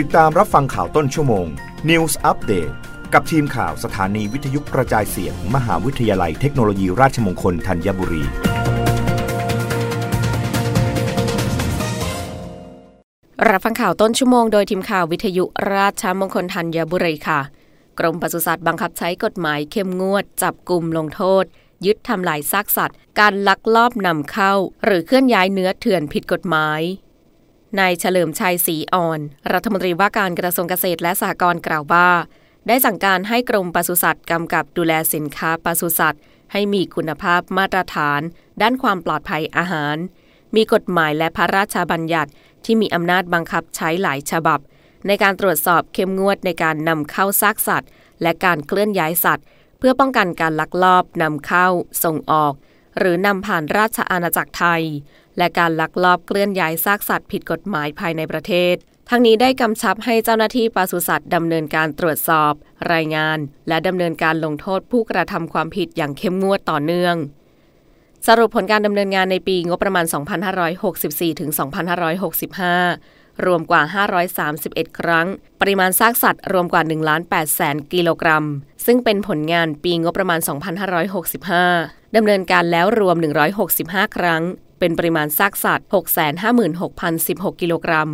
[0.00, 1.46] ติดตามรับฟังข่าวต้นชั่วโมง
[1.90, 2.72] News Update
[3.12, 8.24] กับทีมข่าวสถานีวิทยุกระจายเสียง มหาวิทยาลัยเทคโนโลยีราชมงคลธัญบุรี
[13.50, 15.44] รับฟังข่าวต้นชั่วโมงโดยทีมข่าววิทยุ
[15.74, 17.40] ราชมงคลธัญบุรีค่ะ
[17.98, 21.44] กรมปศุสัตว์บังคับใช้กฎหมายเข้มงวด จับกลุ่มลงโทษ
[21.86, 24.52] ยึดทำลายซากสัตว์ การลักลอบนำเข้า
[24.84, 26.82] หรือเคลื่อนย้ายเนื้อเถื่อนผิดกฎหมาย
[27.80, 29.20] นายเฉลิมชัยศรีอ่อน
[29.52, 32.08] รัฐมนตรีว่าการกระทรวงเกษตรและสหกรณ์กล่าวว่า
[32.68, 38.20] ได้สั่งการให้กรมปศุสัตว์กำกับดูแลสินค้าปศุสัตว์ ให้มีคุณภาพมาตรฐาน
[38.62, 39.96] ด้านความปลอดภัยอาหาร
[40.56, 42.30] มีกฎหมายและพระราชบัญญัติ
[42.64, 44.60] ที่มีอำนาจบังคับใช้หลายฉบับ
[45.06, 47.90] ในการตรวจสอบเข้มงวดในการนำเข้าซากสัตว์
[48.22, 49.44] และการเคลื่อนย้ายสัตว์
[49.78, 51.68] เพื่อป้องกันการลักลอบนำเข้า
[52.04, 52.54] ส่งออก
[52.98, 54.82] หรือนำผ่านราชอาณาจักรไทย
[55.38, 58.74] และการลักลอบเคลื่อนย้ายซากสัตว์ผิดกฎหมายภายในประเทศ
[59.10, 62.52] ทั้งนี้ได้กำชับให้เจ้าหน้าที่ปศุสัตว์ดำเนินการตรวจสอบ
[62.92, 67.16] รายงาน และดำเนินการลงโทษผู้กระทำความผิดอย่างเข้มงวดต่อเนื่อง
[68.26, 70.04] สรุปผลการดำเนินงานในปีงบประมาณ
[70.72, 71.50] 2564ถึง
[72.72, 73.82] 2565 รวมกว่า
[74.40, 75.26] 531 ครั้ง
[75.60, 78.44] ปริมาณซากสัตว์รวมกว่า1ล้าน8แสนกิโลกรัม
[78.86, 80.40] ซึ่งเป็นผลงานปีงบประมาณ
[81.28, 83.16] 2565ดำเนินการแล้วรวม
[83.66, 84.42] 165 ครั้ง
[84.78, 85.86] เป็นปริมาณซากสัตว์
[86.74, 88.10] 656,016 กิโลกรัม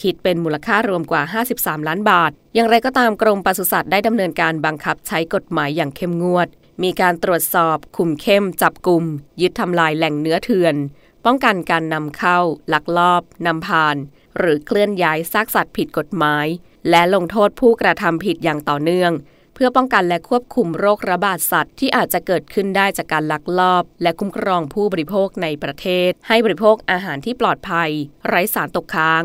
[0.00, 1.22] คิดเป็นมูลค่ารวมกว่า
[1.54, 6.48] 53 ล้านบาท อย่างไรก็ตามกรมปศุสัตว์ได้ดำเนินการบังคับใช้กฎหมายอย่างเข้มงวด
[6.82, 9.04] มีการตรวจสอบ คุมเข้ม จับกลุ่ม
[9.40, 10.76] ยึดทำลายแหล่งเนื้อเถื่อน
[11.24, 12.38] ป้องกันการนำเข้า
[12.72, 13.96] ลักลอบนำผ่าน
[14.38, 16.46] หรือเคลื่อนย้ายซากสัตว์ผิดกฎหมาย
[16.90, 19.12] และลงโทษผู้กระทำผิดอย่างต่อเนื่อง
[19.54, 27.90] เพื่อป้องกันและควบคุมโรคระบาดสัตว์ ที่อาจจะเกิดขึ้นได้จากการลักลอบ และคุ้มครองผู้บริโภคในประเทศ ให้บริโภคอาหารที่ปลอดภัย
[28.26, 29.24] ไร้สารตกค้าง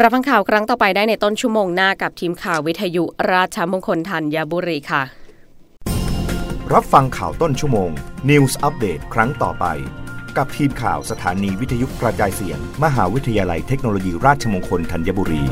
[0.00, 5.02] รับฟังข่าวครั้งต่อไปได้ในต้นชั่วโมงหน้ากับทีมข่าววิทยุราชมงคลธัญบุรีค่ะ
[6.74, 7.90] รับฟังข่าวต้นชั่วโมง
[8.30, 9.66] News อัปเดตครั้งต่อไป
[10.36, 15.44] กับทีมข่าวสถานีวิทยุกระจายเสียง มหาวิทยาลัยเทคโนโลยีราชมงคลธัญบุรี